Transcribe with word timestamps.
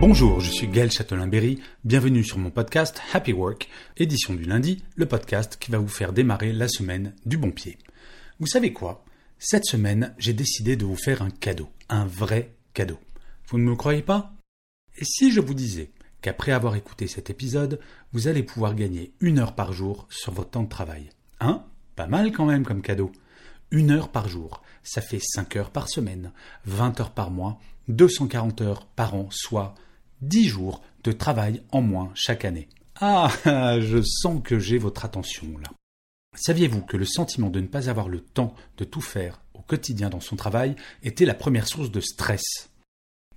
Bonjour, 0.00 0.38
je 0.38 0.52
suis 0.52 0.68
Gaël 0.68 0.92
Châtelain-Berry, 0.92 1.58
bienvenue 1.82 2.22
sur 2.22 2.38
mon 2.38 2.50
podcast 2.50 3.02
Happy 3.12 3.32
Work, 3.32 3.68
édition 3.96 4.32
du 4.32 4.44
lundi, 4.44 4.84
le 4.94 5.06
podcast 5.06 5.56
qui 5.58 5.72
va 5.72 5.78
vous 5.78 5.88
faire 5.88 6.12
démarrer 6.12 6.52
la 6.52 6.68
semaine 6.68 7.16
du 7.26 7.36
bon 7.36 7.50
pied. 7.50 7.78
Vous 8.38 8.46
savez 8.46 8.72
quoi? 8.72 9.04
Cette 9.40 9.64
semaine, 9.64 10.14
j'ai 10.16 10.34
décidé 10.34 10.76
de 10.76 10.84
vous 10.84 10.94
faire 10.94 11.20
un 11.20 11.30
cadeau, 11.30 11.68
un 11.88 12.04
vrai 12.04 12.54
cadeau. 12.74 13.00
Vous 13.48 13.58
ne 13.58 13.64
me 13.64 13.74
croyez 13.74 14.02
pas? 14.02 14.32
Et 14.98 15.04
si 15.04 15.32
je 15.32 15.40
vous 15.40 15.52
disais 15.52 15.90
qu'après 16.22 16.52
avoir 16.52 16.76
écouté 16.76 17.08
cet 17.08 17.28
épisode, 17.28 17.80
vous 18.12 18.28
allez 18.28 18.44
pouvoir 18.44 18.76
gagner 18.76 19.12
une 19.20 19.40
heure 19.40 19.56
par 19.56 19.72
jour 19.72 20.06
sur 20.10 20.32
votre 20.32 20.50
temps 20.50 20.62
de 20.62 20.68
travail? 20.68 21.10
Hein? 21.40 21.64
Pas 21.96 22.06
mal 22.06 22.30
quand 22.30 22.46
même 22.46 22.64
comme 22.64 22.82
cadeau. 22.82 23.10
Une 23.72 23.90
heure 23.90 24.10
par 24.10 24.28
jour, 24.28 24.62
ça 24.84 25.00
fait 25.00 25.20
5 25.20 25.56
heures 25.56 25.70
par 25.70 25.88
semaine, 25.88 26.30
20 26.66 27.00
heures 27.00 27.10
par 27.14 27.32
mois, 27.32 27.58
240 27.88 28.60
heures 28.60 28.86
par 28.86 29.16
an, 29.16 29.26
soit 29.32 29.74
10 30.22 30.48
jours 30.48 30.82
de 31.04 31.12
travail 31.12 31.62
en 31.70 31.80
moins 31.80 32.10
chaque 32.14 32.44
année. 32.44 32.68
Ah, 33.00 33.32
je 33.44 34.02
sens 34.02 34.40
que 34.42 34.58
j'ai 34.58 34.78
votre 34.78 35.04
attention 35.04 35.58
là. 35.58 35.70
Saviez-vous 36.36 36.82
que 36.82 36.96
le 36.96 37.04
sentiment 37.04 37.50
de 37.50 37.60
ne 37.60 37.66
pas 37.66 37.88
avoir 37.88 38.08
le 38.08 38.20
temps 38.20 38.54
de 38.76 38.84
tout 38.84 39.00
faire 39.00 39.40
au 39.54 39.60
quotidien 39.60 40.08
dans 40.08 40.20
son 40.20 40.36
travail 40.36 40.76
était 41.02 41.24
la 41.24 41.34
première 41.34 41.66
source 41.66 41.90
de 41.90 42.00
stress? 42.00 42.70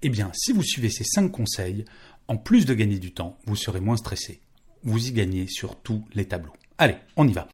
Eh 0.03 0.09
bien, 0.09 0.31
si 0.33 0.51
vous 0.51 0.63
suivez 0.63 0.89
ces 0.89 1.03
5 1.03 1.29
conseils, 1.29 1.85
en 2.27 2.37
plus 2.37 2.65
de 2.65 2.73
gagner 2.73 2.99
du 2.99 3.13
temps, 3.13 3.37
vous 3.45 3.55
serez 3.55 3.79
moins 3.79 3.97
stressé. 3.97 4.41
Vous 4.83 5.07
y 5.07 5.11
gagnez 5.11 5.47
sur 5.47 5.75
tous 5.75 6.03
les 6.13 6.25
tableaux. 6.25 6.53
Allez, 6.77 6.97
on 7.15 7.27
y 7.27 7.33
va. 7.33 7.47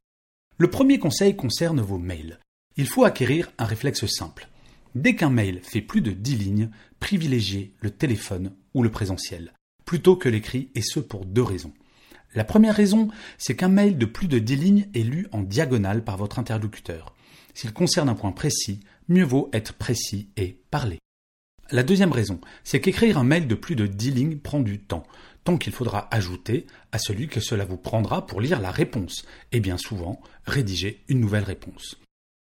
Le 0.56 0.70
premier 0.70 0.98
conseil 0.98 1.36
concerne 1.36 1.80
vos 1.80 1.98
mails. 1.98 2.38
Il 2.76 2.86
faut 2.86 3.04
acquérir 3.04 3.50
un 3.58 3.64
réflexe 3.64 4.06
simple. 4.06 4.48
Dès 4.94 5.14
qu'un 5.14 5.30
mail 5.30 5.60
fait 5.62 5.82
plus 5.82 6.00
de 6.00 6.12
10 6.12 6.36
lignes, 6.36 6.70
privilégiez 7.00 7.74
le 7.80 7.90
téléphone 7.90 8.52
ou 8.74 8.82
le 8.82 8.90
présentiel, 8.90 9.52
plutôt 9.84 10.16
que 10.16 10.28
l'écrit, 10.28 10.70
et 10.74 10.82
ce 10.82 11.00
pour 11.00 11.24
deux 11.24 11.42
raisons. 11.42 11.72
La 12.34 12.44
première 12.44 12.74
raison, 12.74 13.08
c'est 13.38 13.56
qu'un 13.56 13.68
mail 13.68 13.96
de 13.96 14.06
plus 14.06 14.28
de 14.28 14.38
10 14.38 14.56
lignes 14.56 14.88
est 14.94 15.02
lu 15.02 15.26
en 15.32 15.42
diagonale 15.42 16.04
par 16.04 16.16
votre 16.16 16.38
interlocuteur. 16.38 17.14
S'il 17.54 17.72
concerne 17.72 18.08
un 18.08 18.14
point 18.14 18.32
précis, 18.32 18.80
mieux 19.08 19.24
vaut 19.24 19.48
être 19.52 19.74
précis 19.74 20.28
et 20.36 20.60
parler. 20.70 20.98
La 21.70 21.82
deuxième 21.82 22.12
raison, 22.12 22.40
c'est 22.64 22.80
qu'écrire 22.80 23.18
un 23.18 23.24
mail 23.24 23.46
de 23.46 23.54
plus 23.54 23.76
de 23.76 23.86
10 23.86 24.10
lignes 24.12 24.38
prend 24.38 24.60
du 24.60 24.78
temps, 24.78 25.06
tant 25.44 25.58
qu'il 25.58 25.72
faudra 25.72 26.08
ajouter 26.14 26.66
à 26.92 26.98
celui 26.98 27.28
que 27.28 27.40
cela 27.40 27.64
vous 27.64 27.76
prendra 27.76 28.26
pour 28.26 28.40
lire 28.40 28.60
la 28.60 28.70
réponse, 28.70 29.26
et 29.52 29.60
bien 29.60 29.76
souvent 29.76 30.20
rédiger 30.44 31.02
une 31.08 31.20
nouvelle 31.20 31.44
réponse. 31.44 31.96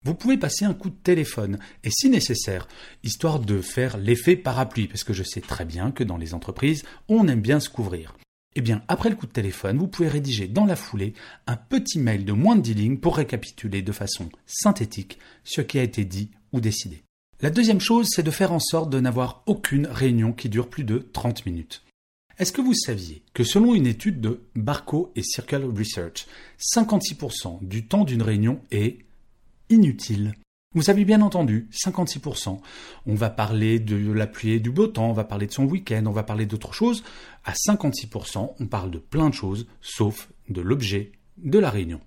Vous 0.05 0.15
pouvez 0.15 0.37
passer 0.37 0.67
un 0.67 0.75
coup 0.75 0.91
de 0.91 0.97
téléphone, 1.03 1.59
et 1.83 1.91
si 1.91 2.11
nécessaire, 2.11 2.69
histoire 3.03 3.41
de 3.41 3.61
faire 3.61 3.97
l'effet 3.97 4.37
parapluie, 4.37 4.87
parce 4.87 5.03
que 5.03 5.15
je 5.15 5.23
sais 5.23 5.41
très 5.41 5.65
bien 5.65 5.91
que 5.91 6.05
dans 6.05 6.19
les 6.19 6.35
entreprises, 6.35 6.85
on 7.09 7.27
aime 7.27 7.41
bien 7.41 7.59
se 7.59 7.71
couvrir. 7.71 8.15
Eh 8.55 8.61
bien, 8.61 8.83
après 8.87 9.09
le 9.09 9.17
coup 9.17 9.27
de 9.27 9.33
téléphone, 9.33 9.79
vous 9.79 9.89
pouvez 9.89 10.09
rédiger 10.09 10.47
dans 10.47 10.67
la 10.67 10.77
foulée 10.77 11.15
un 11.47 11.57
petit 11.57 11.99
mail 11.99 12.25
de 12.25 12.33
moins 12.33 12.55
de 12.55 12.61
10 12.61 12.75
lignes 12.75 12.99
pour 12.99 13.17
récapituler 13.17 13.83
de 13.83 13.93
façon 13.93 14.29
synthétique 14.47 15.19
ce 15.43 15.61
qui 15.61 15.79
a 15.79 15.83
été 15.83 16.05
dit 16.05 16.31
ou 16.53 16.61
décidé. 16.61 17.03
La 17.41 17.51
deuxième 17.51 17.81
chose, 17.81 18.09
c'est 18.11 18.23
de 18.23 18.31
faire 18.31 18.53
en 18.53 18.61
sorte 18.61 18.91
de 18.91 19.01
n'avoir 19.01 19.43
aucune 19.47 19.87
réunion 19.87 20.33
qui 20.33 20.49
dure 20.49 20.69
plus 20.69 20.85
de 20.85 20.99
30 20.99 21.47
minutes. 21.47 21.83
Est-ce 22.39 22.53
que 22.53 22.61
vous 22.61 22.75
saviez 22.75 23.23
que 23.33 23.45
selon 23.45 23.75
une 23.75 23.87
étude 23.87 24.21
de 24.21 24.41
Barco 24.55 25.13
et 25.15 25.23
Circle 25.23 25.65
Research, 25.77 26.27
56% 26.59 27.65
du 27.67 27.87
temps 27.87 28.05
d'une 28.05 28.23
réunion 28.23 28.61
est 28.71 29.04
inutile 29.75 30.35
vous 30.75 30.91
avez 30.91 31.05
bien 31.05 31.21
entendu, 31.21 31.69
56%. 31.73 32.59
On 33.07 33.15
va 33.15 33.31
parler 33.31 33.79
de 33.79 34.13
la 34.13 34.27
pluie 34.27 34.55
et 34.55 34.61
du 34.61 34.71
beau 34.71 34.89
temps, 34.89 35.09
on 35.09 35.13
va 35.13 35.23
parler 35.23 35.47
de 35.47 35.53
son 35.53 35.67
week-end, 35.67 36.03
on 36.07 36.11
va 36.11 36.25
parler 36.25 36.47
d'autres 36.47 36.75
choses. 36.75 37.05
À 37.45 37.53
56%, 37.53 38.55
on 38.59 38.67
parle 38.67 38.91
de 38.91 38.99
plein 38.99 39.29
de 39.29 39.35
choses, 39.35 39.69
sauf 39.81 40.29
de 40.49 40.61
l'objet 40.61 41.13
de 41.39 41.61
la 41.61 41.71
réunion. 41.71 42.01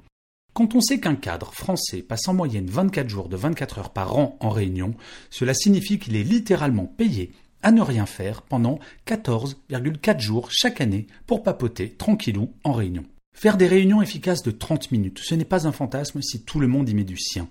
Quand 0.53 0.75
on 0.75 0.81
sait 0.81 0.99
qu'un 0.99 1.15
cadre 1.15 1.53
français 1.53 2.01
passe 2.01 2.27
en 2.27 2.33
moyenne 2.33 2.67
24 2.67 3.07
jours 3.07 3.29
de 3.29 3.37
24 3.37 3.79
heures 3.79 3.93
par 3.93 4.17
an 4.17 4.35
en 4.41 4.49
réunion, 4.49 4.95
cela 5.29 5.53
signifie 5.53 5.97
qu'il 5.97 6.17
est 6.17 6.23
littéralement 6.23 6.87
payé 6.87 7.31
à 7.63 7.71
ne 7.71 7.81
rien 7.81 8.05
faire 8.05 8.41
pendant 8.41 8.79
14,4 9.05 10.19
jours 10.19 10.49
chaque 10.51 10.81
année 10.81 11.07
pour 11.25 11.41
papoter 11.41 11.91
tranquillou 11.91 12.51
en 12.65 12.73
réunion. 12.73 13.05
Faire 13.33 13.55
des 13.55 13.67
réunions 13.67 14.01
efficaces 14.01 14.43
de 14.43 14.51
30 14.51 14.91
minutes, 14.91 15.19
ce 15.23 15.35
n'est 15.35 15.45
pas 15.45 15.67
un 15.67 15.71
fantasme 15.71 16.21
si 16.21 16.41
tout 16.41 16.59
le 16.59 16.67
monde 16.67 16.89
y 16.89 16.95
met 16.95 17.05
du 17.05 17.17
sien 17.17 17.47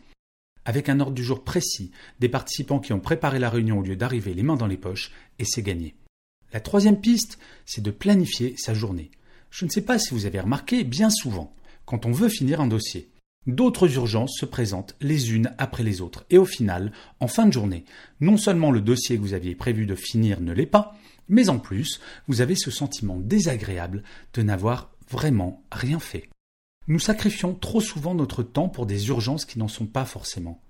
avec 0.66 0.90
un 0.90 1.00
ordre 1.00 1.14
du 1.14 1.24
jour 1.24 1.44
précis, 1.44 1.92
des 2.20 2.28
participants 2.28 2.80
qui 2.80 2.92
ont 2.92 3.00
préparé 3.00 3.38
la 3.38 3.48
réunion 3.48 3.78
au 3.78 3.82
lieu 3.82 3.96
d'arriver 3.96 4.34
les 4.34 4.42
mains 4.42 4.56
dans 4.56 4.66
les 4.66 4.76
poches, 4.76 5.12
et 5.38 5.44
c'est 5.44 5.62
gagné. 5.62 5.94
La 6.52 6.60
troisième 6.60 7.00
piste, 7.00 7.38
c'est 7.64 7.82
de 7.82 7.90
planifier 7.90 8.54
sa 8.58 8.74
journée. 8.74 9.10
Je 9.50 9.64
ne 9.64 9.70
sais 9.70 9.80
pas 9.80 9.98
si 9.98 10.12
vous 10.12 10.26
avez 10.26 10.40
remarqué, 10.40 10.84
bien 10.84 11.08
souvent, 11.08 11.54
quand 11.86 12.04
on 12.04 12.12
veut 12.12 12.28
finir 12.28 12.60
un 12.60 12.66
dossier, 12.66 13.08
d'autres 13.46 13.94
urgences 13.94 14.36
se 14.38 14.44
présentent 14.44 14.96
les 15.00 15.32
unes 15.32 15.52
après 15.56 15.84
les 15.84 16.00
autres, 16.00 16.26
et 16.30 16.38
au 16.38 16.44
final, 16.44 16.92
en 17.20 17.28
fin 17.28 17.46
de 17.46 17.52
journée, 17.52 17.84
non 18.20 18.36
seulement 18.36 18.72
le 18.72 18.80
dossier 18.80 19.16
que 19.16 19.22
vous 19.22 19.34
aviez 19.34 19.54
prévu 19.54 19.86
de 19.86 19.94
finir 19.94 20.40
ne 20.40 20.52
l'est 20.52 20.66
pas, 20.66 20.96
mais 21.28 21.48
en 21.48 21.60
plus, 21.60 22.00
vous 22.26 22.40
avez 22.40 22.56
ce 22.56 22.72
sentiment 22.72 23.18
désagréable 23.20 24.02
de 24.34 24.42
n'avoir 24.42 24.90
vraiment 25.08 25.62
rien 25.70 26.00
fait. 26.00 26.28
Nous 26.88 27.00
sacrifions 27.00 27.54
trop 27.54 27.80
souvent 27.80 28.14
notre 28.14 28.44
temps 28.44 28.68
pour 28.68 28.86
des 28.86 29.08
urgences 29.08 29.44
qui 29.44 29.58
n'en 29.58 29.66
sont 29.66 29.86
pas 29.86 30.04
forcément. 30.04 30.60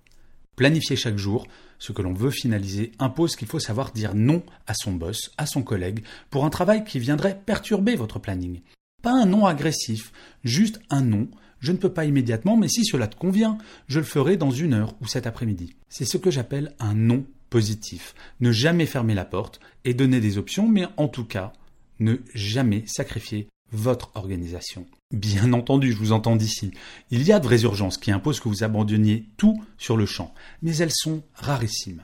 Planifier 0.56 0.96
chaque 0.96 1.18
jour 1.18 1.46
ce 1.78 1.92
que 1.92 2.00
l'on 2.00 2.14
veut 2.14 2.30
finaliser 2.30 2.92
impose 2.98 3.36
qu'il 3.36 3.48
faut 3.48 3.58
savoir 3.58 3.92
dire 3.92 4.14
non 4.14 4.42
à 4.66 4.72
son 4.72 4.92
boss, 4.92 5.30
à 5.36 5.44
son 5.44 5.62
collègue, 5.62 6.02
pour 6.30 6.46
un 6.46 6.50
travail 6.50 6.84
qui 6.84 6.98
viendrait 6.98 7.38
perturber 7.44 7.96
votre 7.96 8.18
planning. 8.18 8.62
Pas 9.02 9.12
un 9.12 9.26
non 9.26 9.44
agressif, 9.44 10.10
juste 10.42 10.80
un 10.88 11.02
non. 11.02 11.28
Je 11.60 11.72
ne 11.72 11.76
peux 11.76 11.92
pas 11.92 12.06
immédiatement, 12.06 12.56
mais 12.56 12.68
si 12.68 12.86
cela 12.86 13.08
te 13.08 13.16
convient, 13.16 13.58
je 13.86 13.98
le 13.98 14.06
ferai 14.06 14.38
dans 14.38 14.50
une 14.50 14.72
heure 14.72 14.94
ou 15.02 15.06
cet 15.06 15.26
après-midi. 15.26 15.76
C'est 15.90 16.06
ce 16.06 16.16
que 16.16 16.30
j'appelle 16.30 16.74
un 16.78 16.94
non 16.94 17.26
positif. 17.50 18.14
Ne 18.40 18.52
jamais 18.52 18.86
fermer 18.86 19.14
la 19.14 19.26
porte 19.26 19.60
et 19.84 19.92
donner 19.92 20.20
des 20.20 20.38
options, 20.38 20.66
mais 20.66 20.86
en 20.96 21.08
tout 21.08 21.24
cas, 21.24 21.52
ne 22.00 22.16
jamais 22.34 22.84
sacrifier 22.86 23.48
votre 23.72 24.10
organisation. 24.14 24.86
Bien 25.12 25.52
entendu, 25.52 25.92
je 25.92 25.98
vous 25.98 26.12
entends 26.12 26.36
d'ici. 26.36 26.72
Il 27.10 27.22
y 27.22 27.32
a 27.32 27.38
de 27.38 27.44
vraies 27.44 27.62
urgences 27.62 27.98
qui 27.98 28.10
imposent 28.10 28.40
que 28.40 28.48
vous 28.48 28.64
abandonniez 28.64 29.26
tout 29.36 29.62
sur 29.78 29.96
le 29.96 30.06
champ, 30.06 30.34
mais 30.62 30.76
elles 30.76 30.92
sont 30.92 31.22
rarissimes. 31.34 32.02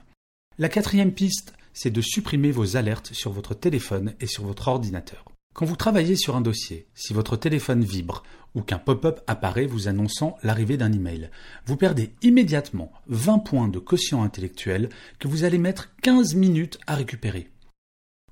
La 0.59 0.69
quatrième 0.69 1.13
piste, 1.13 1.55
c'est 1.73 1.91
de 1.91 2.01
supprimer 2.01 2.51
vos 2.51 2.77
alertes 2.77 3.13
sur 3.13 3.33
votre 3.33 3.55
téléphone 3.55 4.15
et 4.21 4.27
sur 4.27 4.45
votre 4.45 4.69
ordinateur. 4.69 5.25
Quand 5.55 5.67
vous 5.67 5.77
travaillez 5.77 6.17
sur 6.17 6.35
un 6.35 6.41
dossier, 6.41 6.87
si 6.95 7.13
votre 7.13 7.37
téléphone 7.37 7.85
vibre 7.85 8.23
ou 8.55 8.63
qu'un 8.63 8.79
pop-up 8.79 9.21
apparaît 9.27 9.67
vous 9.67 9.87
annonçant 9.87 10.37
l'arrivée 10.43 10.79
d'un 10.79 10.93
email, 10.93 11.31
vous 11.67 11.77
perdez 11.77 12.15
immédiatement 12.23 12.91
20 13.09 13.39
points 13.41 13.69
de 13.69 13.79
quotient 13.79 14.23
intellectuel 14.23 14.89
que 15.19 15.29
vous 15.29 15.45
allez 15.45 15.59
mettre 15.59 15.91
15 16.03 16.35
minutes 16.37 16.79
à 16.87 16.95
récupérer. 16.95 17.52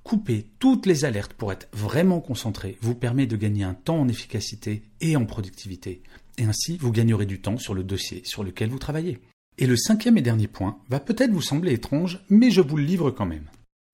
Couper 0.03 0.47
toutes 0.59 0.85
les 0.85 1.05
alertes 1.05 1.33
pour 1.33 1.51
être 1.51 1.67
vraiment 1.73 2.19
concentré 2.19 2.77
vous 2.81 2.95
permet 2.95 3.27
de 3.27 3.35
gagner 3.35 3.63
un 3.63 3.75
temps 3.75 3.99
en 3.99 4.07
efficacité 4.07 4.83
et 4.99 5.15
en 5.15 5.25
productivité. 5.25 6.01
Et 6.37 6.43
ainsi, 6.45 6.77
vous 6.77 6.91
gagnerez 6.91 7.25
du 7.25 7.39
temps 7.39 7.57
sur 7.57 7.73
le 7.73 7.83
dossier 7.83 8.21
sur 8.25 8.43
lequel 8.43 8.69
vous 8.69 8.79
travaillez. 8.79 9.19
Et 9.57 9.67
le 9.67 9.77
cinquième 9.77 10.17
et 10.17 10.21
dernier 10.21 10.47
point 10.47 10.79
va 10.89 10.99
peut-être 10.99 11.31
vous 11.31 11.41
sembler 11.41 11.73
étrange, 11.73 12.19
mais 12.29 12.49
je 12.49 12.61
vous 12.61 12.77
le 12.77 12.83
livre 12.83 13.11
quand 13.11 13.25
même. 13.25 13.49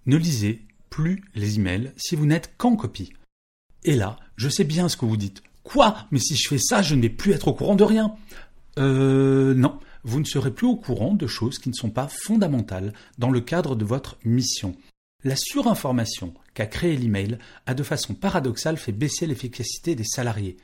Ne 0.05 0.15
lisez 0.15 0.65
plus 0.89 1.23
les 1.35 1.57
emails 1.57 1.91
si 1.97 2.15
vous 2.15 2.25
n'êtes 2.25 2.53
qu'en 2.57 2.75
copie. 2.75 3.13
Et 3.83 3.95
là, 3.95 4.17
je 4.37 4.49
sais 4.49 4.63
bien 4.63 4.87
ce 4.87 4.97
que 4.97 5.05
vous 5.05 5.17
dites. 5.17 5.43
Quoi? 5.63 5.97
Mais 6.11 6.19
si 6.19 6.35
je 6.35 6.47
fais 6.47 6.57
ça, 6.57 6.81
je 6.81 6.95
ne 6.95 7.01
vais 7.01 7.09
plus 7.09 7.33
être 7.33 7.49
au 7.49 7.53
courant 7.53 7.75
de 7.75 7.83
rien. 7.83 8.15
Euh 8.77 9.53
non, 9.53 9.79
vous 10.03 10.19
ne 10.19 10.25
serez 10.25 10.51
plus 10.51 10.67
au 10.67 10.77
courant 10.77 11.13
de 11.13 11.27
choses 11.27 11.59
qui 11.59 11.69
ne 11.69 11.73
sont 11.73 11.89
pas 11.89 12.07
fondamentales 12.07 12.93
dans 13.17 13.29
le 13.29 13.41
cadre 13.41 13.75
de 13.75 13.83
votre 13.83 14.17
mission. 14.23 14.75
La 15.27 15.35
surinformation 15.35 16.33
qu'a 16.53 16.67
créée 16.67 16.95
l'email 16.95 17.37
a 17.65 17.73
de 17.73 17.83
façon 17.83 18.13
paradoxale 18.13 18.77
fait 18.77 18.93
baisser 18.93 19.27
l'efficacité 19.27 19.93
des 19.93 20.05
salariés. 20.05 20.55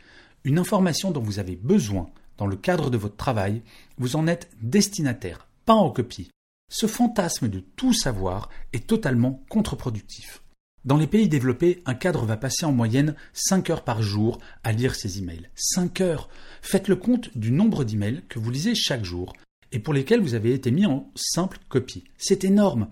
Une 0.46 0.58
information 0.58 1.12
dont 1.12 1.22
vous 1.22 1.40
avez 1.40 1.58
besoin 1.58 2.10
dans 2.38 2.48
le 2.48 2.56
cadre 2.56 2.90
de 2.90 2.96
votre 2.96 3.18
travail, 3.18 3.62
vous 3.98 4.16
en 4.16 4.26
êtes 4.26 4.50
destinataire, 4.62 5.50
pas 5.66 5.74
en 5.74 5.92
copie. 5.92 6.32
Ce 6.72 6.88
fantasme 6.88 7.50
de 7.50 7.60
tout 7.60 7.92
savoir 7.92 8.48
est 8.72 8.88
totalement 8.88 9.44
contre-productif. 9.50 10.42
Dans 10.86 10.96
les 10.96 11.08
pays 11.08 11.28
développés, 11.28 11.84
un 11.86 11.94
cadre 11.94 12.26
va 12.26 12.38
passer 12.38 12.66
en 12.66 12.72
moyenne 12.72 13.16
5 13.34 13.70
heures 13.70 13.84
par 13.84 14.02
jour 14.02 14.40
à 14.64 14.72
lire 14.72 14.96
ses 14.96 15.20
emails. 15.20 15.50
5 15.56 16.00
heures 16.00 16.30
Faites 16.62 16.88
le 16.88 16.96
compte 16.96 17.38
du 17.38 17.52
nombre 17.52 17.84
d'emails 17.84 18.24
que 18.30 18.40
vous 18.40 18.50
lisez 18.50 18.76
chaque 18.76 19.04
jour 19.04 19.34
et 19.74 19.80
pour 19.80 19.94
lesquels 19.94 20.22
vous 20.22 20.36
avez 20.36 20.54
été 20.54 20.72
mis 20.72 20.86
en 20.86 21.12
simple 21.16 21.60
copie. 21.68 22.06
C'est 22.18 22.46
énorme 22.46 22.88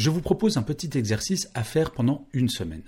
Je 0.00 0.08
vous 0.08 0.22
propose 0.22 0.56
un 0.56 0.62
petit 0.62 0.96
exercice 0.96 1.50
à 1.52 1.62
faire 1.62 1.90
pendant 1.90 2.26
une 2.32 2.48
semaine. 2.48 2.84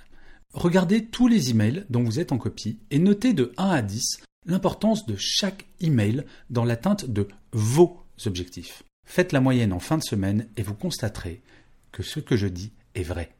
Regardez 0.54 1.04
tous 1.04 1.28
les 1.28 1.50
emails 1.50 1.84
dont 1.90 2.02
vous 2.02 2.18
êtes 2.18 2.32
en 2.32 2.38
copie 2.38 2.78
et 2.90 2.98
notez 2.98 3.34
de 3.34 3.52
1 3.58 3.68
à 3.68 3.82
10 3.82 4.22
l'importance 4.46 5.04
de 5.04 5.14
chaque 5.18 5.66
email 5.82 6.24
dans 6.48 6.64
l'atteinte 6.64 7.04
de 7.04 7.28
vos 7.52 8.02
objectifs. 8.24 8.82
Faites 9.06 9.32
la 9.32 9.42
moyenne 9.42 9.74
en 9.74 9.78
fin 9.78 9.98
de 9.98 10.02
semaine 10.02 10.48
et 10.56 10.62
vous 10.62 10.72
constaterez 10.72 11.42
que 11.90 12.02
ce 12.02 12.18
que 12.18 12.38
je 12.38 12.46
dis 12.46 12.72
est 12.94 13.02
vrai. 13.02 13.34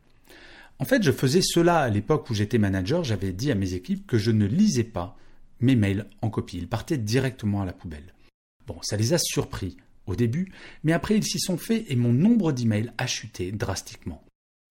En 0.79 0.85
fait, 0.85 1.03
je 1.03 1.11
faisais 1.11 1.41
cela 1.41 1.79
à 1.79 1.89
l'époque 1.89 2.29
où 2.29 2.35
j'étais 2.35 2.59
manager, 2.59 3.05
j'avais 3.05 3.33
dit 3.33 3.51
à 3.51 3.55
mes 3.55 3.73
équipes 3.73 4.07
que 4.07 4.19
je 4.19 4.33
ne 4.33 4.45
lisais 4.45 4.85
pas 4.85 5.17
mes 5.61 5.77
mails 5.77 6.11
en 6.21 6.29
copie, 6.29 6.59
ils 6.59 6.69
partaient 6.69 6.99
directement 6.99 7.63
à 7.63 7.65
la 7.65 7.73
poubelle. 7.73 8.13
Bon, 8.67 8.77
ça 8.83 8.99
les 8.99 9.15
a 9.15 9.19
surpris 9.19 9.79
au 10.07 10.17
début, 10.17 10.53
mais 10.85 10.93
après 10.93 11.17
ils 11.17 11.25
s'y 11.25 11.39
sont 11.39 11.59
faits 11.59 11.85
et 11.89 11.97
mon 11.97 12.13
nombre 12.13 12.53
d'emails 12.53 12.93
a 12.99 13.07
chuté 13.07 13.53
drastiquement. 13.53 14.25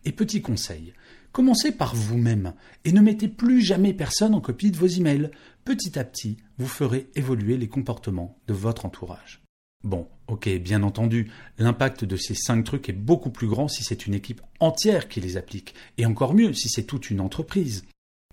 Et 0.04 0.12
petit 0.12 0.42
conseil, 0.42 0.94
commencez 1.32 1.72
par 1.72 1.96
vous-même 1.96 2.54
et 2.86 2.92
ne 2.92 3.02
mettez 3.02 3.28
plus 3.28 3.62
jamais 3.62 3.94
personne 3.94 4.34
en 4.34 4.42
copie 4.42 4.72
de 4.72 4.78
vos 4.78 4.88
emails. 4.88 5.30
Petit 5.64 6.00
à 6.00 6.04
petit, 6.04 6.38
vous 6.58 6.68
ferez 6.68 7.10
évoluer 7.16 7.58
les 7.58 7.68
comportements 7.68 8.40
de 8.48 8.54
votre 8.54 8.86
entourage. 8.86 9.42
Bon, 9.84 10.08
ok, 10.28 10.48
bien 10.60 10.84
entendu, 10.84 11.32
l'impact 11.58 12.06
de 12.06 12.16
ces 12.16 12.36
cinq 12.36 12.64
trucs 12.64 12.90
est 12.90 12.94
beaucoup 12.94 13.32
plus 13.32 13.48
grand 13.48 13.68
si 13.68 13.84
c'est 13.84 14.06
une 14.06 14.14
équipe 14.14 14.42
entière 14.60 15.08
qui 15.08 15.22
les 15.22 15.38
applique, 15.38 15.74
et 15.98 16.06
encore 16.06 16.36
mieux 16.36 16.54
si 16.54 16.70
c'est 16.70 16.84
toute 16.84 17.10
une 17.10 17.20
entreprise. 17.20 17.86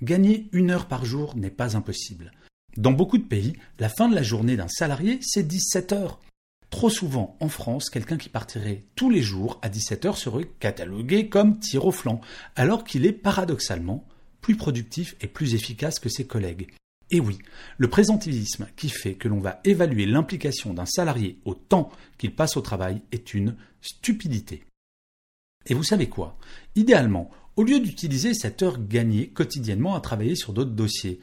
Gagner 0.02 0.48
une 0.52 0.70
heure 0.70 0.86
par 0.86 1.04
jour 1.04 1.36
n'est 1.36 1.50
pas 1.50 1.76
impossible. 1.76 2.32
Dans 2.76 2.92
beaucoup 2.92 3.18
de 3.18 3.24
pays, 3.24 3.54
la 3.78 3.88
fin 3.88 4.08
de 4.08 4.14
la 4.14 4.22
journée 4.22 4.56
d'un 4.56 4.68
salarié, 4.68 5.18
c'est 5.22 5.46
17 5.46 5.92
heures. 5.92 6.20
Trop 6.70 6.90
souvent, 6.90 7.36
en 7.40 7.48
France, 7.48 7.88
quelqu'un 7.88 8.18
qui 8.18 8.28
partirait 8.28 8.84
tous 8.94 9.10
les 9.10 9.22
jours 9.22 9.58
à 9.62 9.68
17 9.68 10.04
heures 10.04 10.18
serait 10.18 10.50
catalogué 10.60 11.28
comme 11.28 11.58
tir 11.58 11.86
au 11.86 11.92
flanc, 11.92 12.20
alors 12.56 12.84
qu'il 12.84 13.06
est 13.06 13.12
paradoxalement 13.12 14.06
plus 14.40 14.56
productif 14.56 15.16
et 15.20 15.26
plus 15.26 15.54
efficace 15.54 15.98
que 15.98 16.08
ses 16.08 16.26
collègues. 16.26 16.68
Et 17.10 17.20
oui, 17.20 17.38
le 17.78 17.88
présentilisme 17.88 18.68
qui 18.76 18.90
fait 18.90 19.14
que 19.14 19.28
l'on 19.28 19.40
va 19.40 19.60
évaluer 19.64 20.04
l'implication 20.04 20.74
d'un 20.74 20.84
salarié 20.84 21.38
au 21.46 21.54
temps 21.54 21.90
qu'il 22.18 22.34
passe 22.34 22.56
au 22.56 22.60
travail 22.60 23.00
est 23.12 23.32
une 23.32 23.56
stupidité. 23.80 24.64
Et 25.66 25.74
vous 25.74 25.84
savez 25.84 26.08
quoi? 26.08 26.36
Idéalement, 26.76 27.30
au 27.56 27.64
lieu 27.64 27.80
d'utiliser 27.80 28.34
cette 28.34 28.62
heure 28.62 28.78
gagnée 28.78 29.28
quotidiennement 29.28 29.94
à 29.94 30.00
travailler 30.00 30.36
sur 30.36 30.52
d'autres 30.52 30.70
dossiers, 30.70 31.20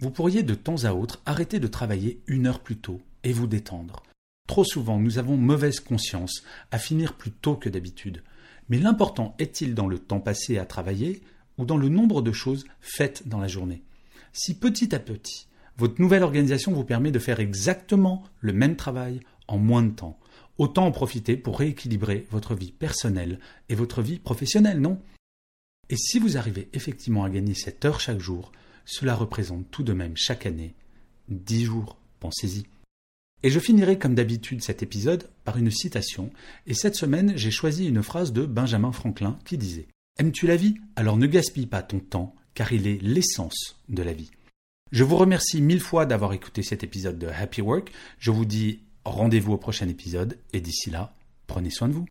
vous 0.00 0.10
pourriez 0.10 0.42
de 0.42 0.54
temps 0.54 0.84
à 0.84 0.92
autre 0.92 1.22
arrêter 1.26 1.60
de 1.60 1.68
travailler 1.68 2.20
une 2.26 2.46
heure 2.46 2.60
plus 2.60 2.76
tôt 2.76 3.00
et 3.22 3.32
vous 3.32 3.46
détendre. 3.46 4.02
Trop 4.46 4.64
souvent, 4.64 4.98
nous 4.98 5.18
avons 5.18 5.36
mauvaise 5.36 5.80
conscience 5.80 6.44
à 6.70 6.78
finir 6.78 7.14
plus 7.14 7.30
tôt 7.30 7.56
que 7.56 7.68
d'habitude. 7.68 8.22
Mais 8.68 8.78
l'important 8.78 9.34
est-il 9.38 9.74
dans 9.74 9.88
le 9.88 9.98
temps 9.98 10.20
passé 10.20 10.58
à 10.58 10.66
travailler 10.66 11.22
ou 11.58 11.64
dans 11.64 11.76
le 11.76 11.88
nombre 11.88 12.22
de 12.22 12.32
choses 12.32 12.64
faites 12.80 13.26
dans 13.26 13.40
la 13.40 13.48
journée? 13.48 13.82
Si 14.32 14.54
petit 14.54 14.94
à 14.94 14.98
petit, 14.98 15.46
votre 15.76 16.00
nouvelle 16.00 16.22
organisation 16.22 16.72
vous 16.72 16.84
permet 16.84 17.10
de 17.10 17.18
faire 17.18 17.40
exactement 17.40 18.22
le 18.40 18.52
même 18.52 18.76
travail 18.76 19.20
en 19.48 19.58
moins 19.58 19.82
de 19.82 19.90
temps, 19.90 20.18
autant 20.58 20.86
en 20.86 20.92
profiter 20.92 21.36
pour 21.36 21.58
rééquilibrer 21.58 22.26
votre 22.30 22.54
vie 22.54 22.72
personnelle 22.72 23.38
et 23.68 23.74
votre 23.74 24.02
vie 24.02 24.18
professionnelle, 24.18 24.80
non? 24.80 25.00
Et 25.90 25.96
si 25.96 26.18
vous 26.18 26.36
arrivez 26.36 26.68
effectivement 26.72 27.24
à 27.24 27.30
gagner 27.30 27.54
cette 27.54 27.84
heure 27.84 28.00
chaque 28.00 28.20
jour, 28.20 28.52
cela 28.84 29.14
représente 29.14 29.70
tout 29.70 29.82
de 29.82 29.92
même 29.92 30.16
chaque 30.16 30.46
année 30.46 30.74
10 31.28 31.64
jours, 31.64 31.96
pensez-y. 32.20 32.66
Et 33.44 33.50
je 33.50 33.60
finirai 33.60 33.98
comme 33.98 34.14
d'habitude 34.14 34.62
cet 34.62 34.82
épisode 34.82 35.28
par 35.44 35.58
une 35.58 35.70
citation, 35.70 36.30
et 36.66 36.72
cette 36.72 36.94
semaine 36.94 37.34
j'ai 37.36 37.50
choisi 37.50 37.86
une 37.86 38.02
phrase 38.02 38.32
de 38.32 38.46
Benjamin 38.46 38.90
Franklin 38.90 39.38
qui 39.44 39.58
disait 39.58 39.86
Aimes-tu 40.18 40.46
la 40.46 40.56
vie? 40.56 40.76
Alors 40.96 41.18
ne 41.18 41.26
gaspille 41.26 41.66
pas 41.66 41.82
ton 41.82 41.98
temps 41.98 42.34
car 42.54 42.72
il 42.72 42.86
est 42.86 43.02
l'essence 43.02 43.78
de 43.90 44.02
la 44.02 44.14
vie. 44.14 44.30
Je 44.92 45.04
vous 45.04 45.16
remercie 45.16 45.60
mille 45.60 45.80
fois 45.80 46.06
d'avoir 46.06 46.32
écouté 46.32 46.62
cet 46.62 46.84
épisode 46.84 47.18
de 47.18 47.26
Happy 47.26 47.60
Work. 47.60 47.92
Je 48.18 48.30
vous 48.30 48.46
dis 48.46 48.80
rendez-vous 49.04 49.52
au 49.52 49.58
prochain 49.58 49.88
épisode 49.88 50.38
et 50.54 50.62
d'ici 50.62 50.88
là, 50.88 51.12
prenez 51.46 51.68
soin 51.68 51.88
de 51.88 51.94
vous. 51.94 52.06